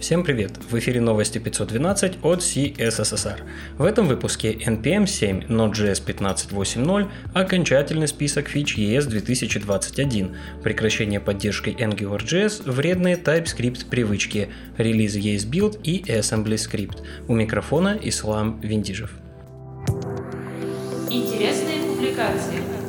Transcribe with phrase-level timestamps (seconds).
[0.00, 0.52] Всем привет!
[0.70, 3.42] В эфире новости 512 от CSSR.
[3.76, 12.70] В этом выпуске NPM 7 Node.js 15.8.0, окончательный список фич ES 2021, прекращение поддержки AngularJS,
[12.70, 14.48] вредные TypeScript привычки,
[14.78, 17.02] релиз ES и Assembly Script.
[17.28, 19.10] У микрофона Ислам Виндижев.
[21.10, 22.79] Интересные публикации.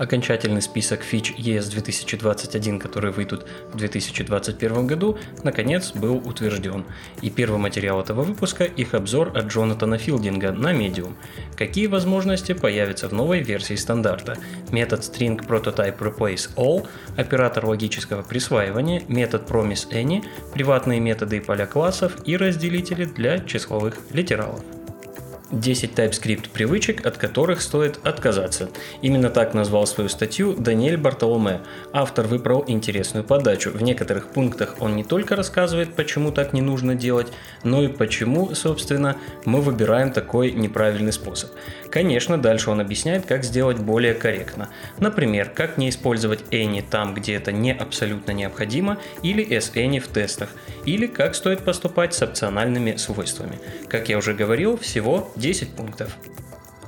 [0.00, 6.86] Окончательный список фич ES 2021, которые выйдут в 2021 году, наконец был утвержден.
[7.20, 11.16] И первый материал этого выпуска– их обзор от Джонатана Филдинга на Medium.
[11.54, 14.38] Какие возможности появятся в новой версии стандарта?
[14.70, 16.88] Метод String Prototype Replace All,
[17.18, 20.24] оператор логического присваивания, метод Promise Any,
[20.54, 24.64] приватные методы и поля классов и разделители для числовых литералов.
[25.52, 28.70] 10 TypeScript привычек, от которых стоит отказаться.
[29.02, 31.60] Именно так назвал свою статью Даниэль Бартоломе.
[31.92, 33.70] Автор выбрал интересную подачу.
[33.70, 37.28] В некоторых пунктах он не только рассказывает, почему так не нужно делать,
[37.64, 41.50] но и почему, собственно, мы выбираем такой неправильный способ.
[41.90, 44.68] Конечно, дальше он объясняет, как сделать более корректно.
[44.98, 50.50] Например, как не использовать any там, где это не абсолютно необходимо, или any в тестах,
[50.86, 53.58] или как стоит поступать с опциональными свойствами.
[53.88, 56.16] Как я уже говорил, всего 10 пунктов.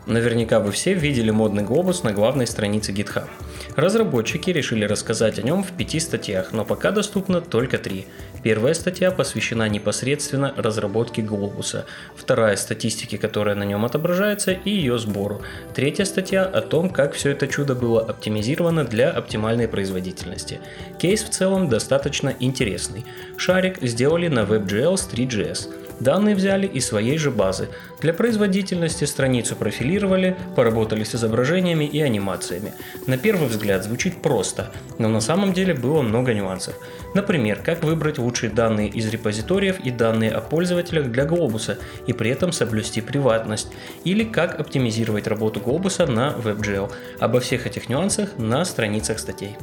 [0.05, 3.28] Наверняка вы все видели модный глобус на главной странице GitHub.
[3.77, 8.06] Разработчики решили рассказать о нем в пяти статьях, но пока доступно только три.
[8.42, 11.86] Первая статья посвящена непосредственно разработке глобуса,
[12.17, 15.41] вторая– статистике, которая на нем отображается, и ее сбору.
[15.72, 20.59] Третья статья о том, как все это чудо было оптимизировано для оптимальной производительности.
[20.98, 23.06] Кейс в целом достаточно интересный.
[23.37, 25.81] Шарик сделали на WebGL с 3GS.
[26.01, 27.69] Данные взяли из своей же базы.
[28.01, 32.73] Для производительности страницу профилировали, поработали с изображениями и анимациями.
[33.07, 36.75] На первый взгляд звучит просто, но на самом деле было много нюансов.
[37.15, 42.31] Например, как выбрать лучшие данные из репозиториев и данные о пользователях для Глобуса и при
[42.31, 43.69] этом соблюсти приватность.
[44.05, 46.93] Или как оптимизировать работу Глобуса на WebGL.
[47.21, 49.56] Обо всех этих нюансах на страницах статей.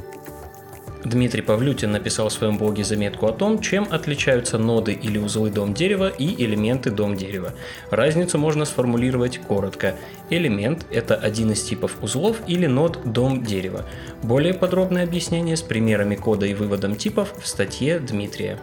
[1.04, 5.72] Дмитрий Павлютин написал в своем блоге заметку о том, чем отличаются ноды или узлы дом
[5.72, 7.54] дерева и элементы дом дерева.
[7.90, 9.96] Разницу можно сформулировать коротко.
[10.28, 13.86] Элемент– это один из типов узлов или нод дом дерева.
[14.22, 18.58] Более подробное объяснение с примерами кода и выводом типов в статье Дмитрия.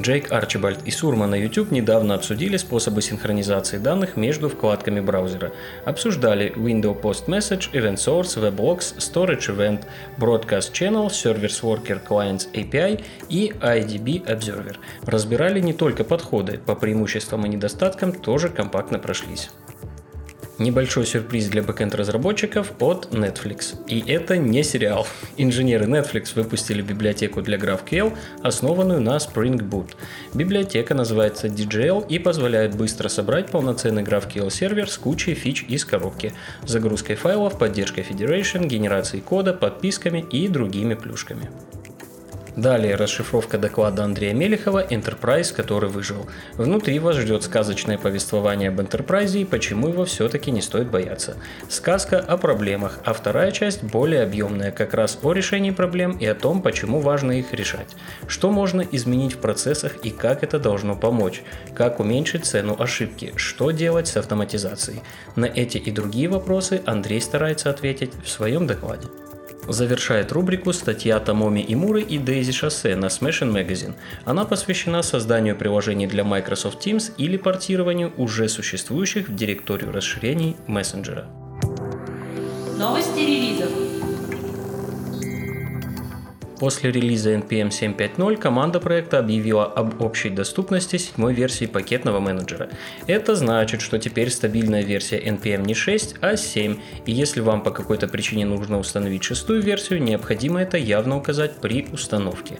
[0.00, 5.52] Джейк Арчибальд и Сурма на YouTube недавно обсудили способы синхронизации данных между вкладками браузера.
[5.84, 9.84] Обсуждали Window Post Message, Event Source, WebLogs, Storage Event,
[10.18, 14.76] Broadcast Channel, Service Worker Clients API и IDB Observer.
[15.02, 19.50] Разбирали не только подходы, по преимуществам и недостаткам тоже компактно прошлись.
[20.58, 23.76] Небольшой сюрприз для бэкэнд-разработчиков от Netflix.
[23.86, 25.06] И это не сериал.
[25.36, 29.90] Инженеры Netflix выпустили библиотеку для GraphQL, основанную на Spring Boot.
[30.34, 36.32] Библиотека называется DJL и позволяет быстро собрать полноценный GraphQL сервер с кучей фич из коробки,
[36.64, 41.48] загрузкой файлов, поддержкой Federation, генерацией кода, подписками и другими плюшками.
[42.58, 46.26] Далее расшифровка доклада Андрея Мелехова «Enterprise, который выжил».
[46.54, 51.36] Внутри вас ждет сказочное повествование об Enterprise и почему его все-таки не стоит бояться.
[51.68, 56.34] Сказка о проблемах, а вторая часть более объемная, как раз о решении проблем и о
[56.34, 57.94] том, почему важно их решать.
[58.26, 61.42] Что можно изменить в процессах и как это должно помочь.
[61.76, 63.34] Как уменьшить цену ошибки.
[63.36, 65.02] Что делать с автоматизацией.
[65.36, 69.06] На эти и другие вопросы Андрей старается ответить в своем докладе.
[69.68, 73.92] Завершает рубрику статья Томоми Имуры и Дейзи Шоссе на Smashing Magazine.
[74.24, 81.26] Она посвящена созданию приложений для Microsoft Teams или портированию уже существующих в директорию расширений мессенджера.
[82.78, 83.97] Новости релизов.
[86.58, 92.68] После релиза NPM 7.5.0 команда проекта объявила об общей доступности седьмой версии пакетного менеджера.
[93.06, 96.76] Это значит, что теперь стабильная версия NPM не 6, а 7,
[97.06, 101.86] и если вам по какой-то причине нужно установить шестую версию, необходимо это явно указать при
[101.92, 102.58] установке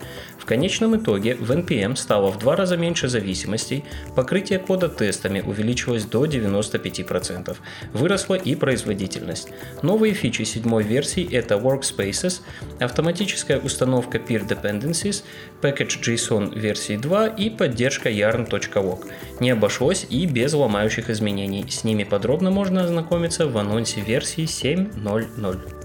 [0.48, 3.84] конечном итоге в NPM стало в два раза меньше зависимостей,
[4.16, 7.54] покрытие кода тестами увеличилось до 95%,
[7.92, 9.50] выросла и производительность.
[9.82, 12.40] Новые фичи седьмой версии это Workspaces,
[12.80, 15.24] автоматическая установка Peer Dependencies,
[15.62, 19.06] Package JSON версии 2 и поддержка yarn.log.
[19.40, 25.78] Не обошлось и без ломающих изменений, с ними подробно можно ознакомиться в анонсе версии 7.0.0.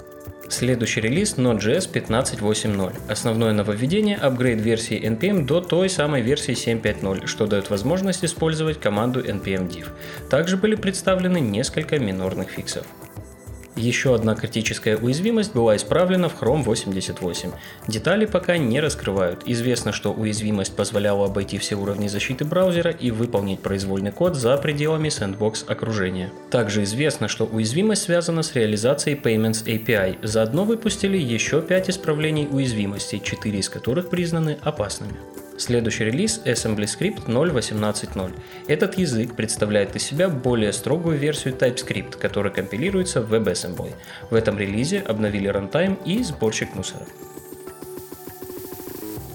[0.50, 2.94] Следующий релиз Node.js 15.8.0.
[3.10, 9.22] Основное нововведение– апгрейд версии NPM до той самой версии 7.5.0, что дает возможность использовать команду
[9.22, 9.88] npm div.
[10.30, 12.86] Также были представлены несколько минорных фиксов.
[13.76, 17.52] Еще одна критическая уязвимость была исправлена в Chrome 88.
[17.88, 19.44] Детали пока не раскрывают.
[19.48, 25.10] Известно, что уязвимость позволяла обойти все уровни защиты браузера и выполнить произвольный код за пределами
[25.10, 26.32] сэндбокс окружения.
[26.52, 30.20] Также известно, что уязвимость связана с реализацией Payments API.
[30.22, 35.16] Заодно выпустили еще 5 исправлений уязвимостей, 4 из которых признаны опасными.
[35.58, 38.32] Следующий релиз AssemblyScript 0.18.0.
[38.68, 43.94] Этот язык представляет из себя более строгую версию TypeScript, которая компилируется в WebAssembly.
[44.30, 47.06] В этом релизе обновили рантайм и сборщик мусора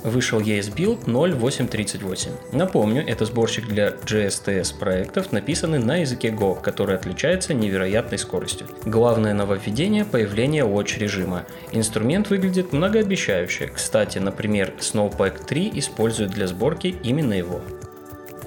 [0.09, 2.31] вышел ES-Build 0838.
[2.53, 8.67] Напомню, это сборщик для GSTS проектов, написанный на языке Go, который отличается невероятной скоростью.
[8.85, 11.45] Главное нововведение– появление watch режима.
[11.73, 13.69] Инструмент выглядит многообещающе.
[13.69, 17.61] Кстати, например, Snowpack 3 использует для сборки именно его.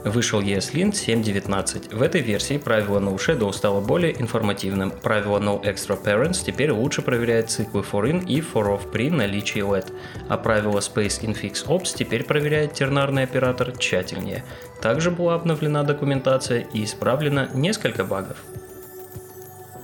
[0.04, 1.96] Вышел ESLint 7.19.
[1.96, 4.90] В этой версии правило No Shadow стало более информативным.
[4.90, 9.62] Правило No Extra Parents теперь лучше проверяет циклы for in и for off при наличии
[9.62, 9.94] LED,
[10.28, 14.44] а правило space-infix-ops теперь проверяет тернарный оператор тщательнее.
[14.82, 18.38] Также была обновлена документация и исправлено несколько багов.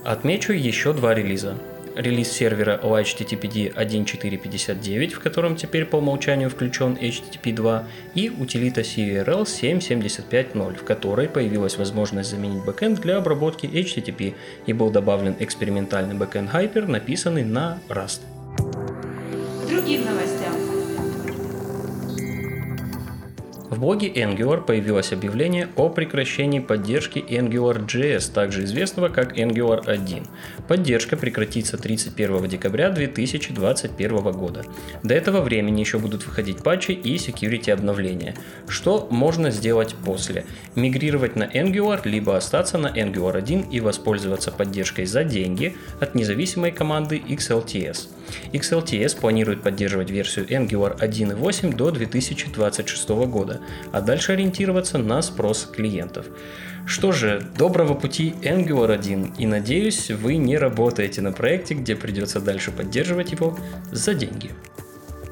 [0.04, 1.56] Отмечу еще два релиза
[1.98, 7.84] релиз сервера lighttpd 1.4.59, в котором теперь по умолчанию включен HTTP 2,
[8.14, 14.34] и утилита curl 7.75.0, в которой появилась возможность заменить бэкэнд для обработки HTTP
[14.66, 18.20] и был добавлен экспериментальный бэкэнд Hyper, написанный на Rust.
[19.68, 20.77] Другим новостям.
[23.78, 30.24] В блоге Angular появилось объявление о прекращении поддержки AngularJS, также известного как Angular 1.
[30.66, 34.64] Поддержка прекратится 31 декабря 2021 года.
[35.04, 38.34] До этого времени еще будут выходить патчи и security обновления.
[38.66, 40.44] Что можно сделать после?
[40.74, 46.72] Мигрировать на Angular, либо остаться на Angular 1 и воспользоваться поддержкой за деньги от независимой
[46.72, 48.08] команды XLTS.
[48.52, 53.60] XLTS планирует поддерживать версию Angular 1.8 до 2026 года,
[53.92, 56.26] а дальше ориентироваться на спрос клиентов.
[56.86, 62.40] Что же, доброго пути Angular 1 и надеюсь вы не работаете на проекте, где придется
[62.40, 63.58] дальше поддерживать его
[63.92, 64.50] за деньги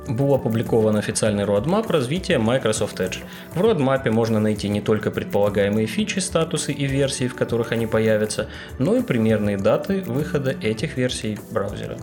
[0.09, 3.19] был опубликован официальный roadmap развития Microsoft Edge.
[3.55, 8.49] В roadmap можно найти не только предполагаемые фичи, статусы и версии, в которых они появятся,
[8.79, 11.99] но и примерные даты выхода этих версий браузера.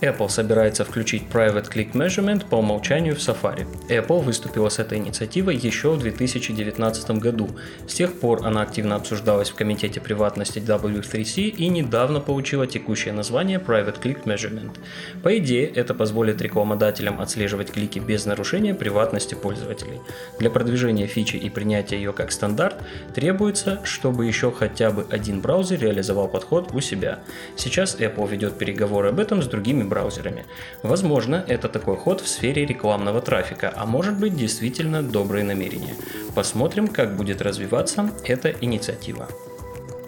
[0.00, 3.66] Apple собирается включить Private Click Measurement по умолчанию в Safari.
[3.88, 7.48] Apple выступила с этой инициативой еще в 2019 году.
[7.86, 13.58] С тех пор она активно обсуждалась в Комитете приватности W3C и недавно получила текущее название
[13.58, 14.76] Private Click Measurement.
[15.22, 20.00] По идее, это позволит рекламодателям отслеживать клики без нарушения приватности пользователей.
[20.38, 22.76] Для продвижения фичи и принятия ее как стандарт
[23.14, 27.20] требуется, чтобы еще хотя бы один браузер реализовал подход у себя.
[27.56, 30.44] Сейчас Apple ведет переговоры об этом с другими браузерами.
[30.82, 35.94] Возможно, это такой ход в сфере рекламного трафика, а может быть действительно добрые намерения.
[36.34, 39.28] Посмотрим, как будет развиваться эта инициатива.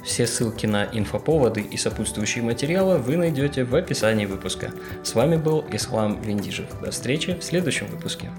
[0.04, 4.70] Все ссылки на инфоповоды и сопутствующие материалы вы найдете в описании выпуска.
[5.02, 6.80] С вами был Ислам Виндижев.
[6.80, 8.30] До встречи в следующем выпуске.